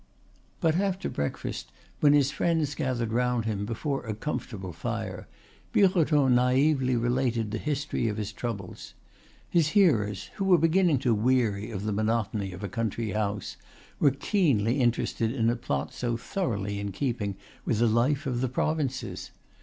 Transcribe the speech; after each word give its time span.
But 0.61 0.77
after 0.77 1.09
breakfast, 1.11 1.71
when 1.99 2.13
his 2.13 2.31
friends 2.31 2.73
gathered 2.73 3.13
round 3.13 3.45
him 3.45 3.67
before 3.67 4.03
a 4.07 4.15
comfortable 4.15 4.73
fire, 4.73 5.27
Birotteau 5.73 6.27
naively 6.27 6.95
related 6.95 7.51
the 7.51 7.59
history 7.59 8.07
of 8.07 8.17
his 8.17 8.31
troubles. 8.33 8.95
His 9.47 9.67
hearers, 9.77 10.31
who 10.37 10.45
were 10.45 10.57
beginning 10.57 10.97
to 11.05 11.13
weary 11.13 11.69
of 11.69 11.83
the 11.83 11.93
monotony 11.93 12.51
of 12.51 12.63
a 12.63 12.67
country 12.67 13.11
house, 13.11 13.57
were 13.99 14.09
keenly 14.09 14.79
interested 14.81 15.31
in 15.31 15.51
a 15.51 15.55
plot 15.55 15.93
so 15.93 16.17
thoroughly 16.17 16.79
in 16.79 16.91
keeping 16.91 17.35
with 17.63 17.77
the 17.77 17.85
life 17.85 18.25
of 18.25 18.41
the 18.41 18.49
provinces. 18.49 19.29